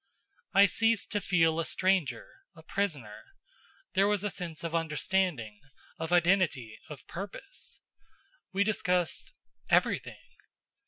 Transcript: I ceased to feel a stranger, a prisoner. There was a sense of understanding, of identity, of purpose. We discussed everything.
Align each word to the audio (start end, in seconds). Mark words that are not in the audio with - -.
I 0.55 0.65
ceased 0.65 1.11
to 1.11 1.21
feel 1.21 1.59
a 1.59 1.65
stranger, 1.67 2.27
a 2.55 2.63
prisoner. 2.63 3.23
There 3.93 4.07
was 4.07 4.23
a 4.23 4.31
sense 4.31 4.63
of 4.63 4.73
understanding, 4.73 5.59
of 5.99 6.11
identity, 6.11 6.79
of 6.89 7.05
purpose. 7.05 7.79
We 8.51 8.63
discussed 8.63 9.31
everything. 9.69 10.25